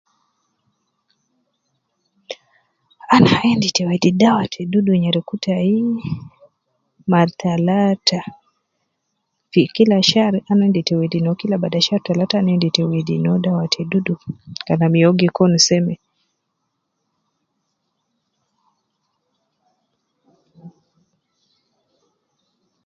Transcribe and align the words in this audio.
Ana 3.15 3.33
endi 3.51 3.69
te 3.75 3.83
wedi 3.89 4.09
dawa 4.21 4.43
te 4.53 4.61
dudu 4.71 4.91
nyereku 5.01 5.35
tayi 5.45 5.77
mar 7.11 7.27
talata 7.41 8.21
fi 9.51 9.61
kila 9.75 9.97
shar 10.09 10.33
ana 10.51 10.63
endi 10.69 10.81
te 10.87 10.93
wedi 10.99 11.19
no 11.21 11.31
kila 11.39 11.55
bada 11.63 11.79
shar 11.87 12.01
talata 12.05 12.35
ana 12.39 12.51
endi 12.55 12.69
te 12.77 12.83
wedi 12.89 13.15
no 13.25 13.33
dawa 13.45 13.65
te 13.73 13.81
dudu 13.91 14.15
kalam 14.65 14.93
ya 14.99 15.05
uwo 15.07 15.17
gi 15.19 15.27
kun 15.37 15.53
seme. 15.67 15.95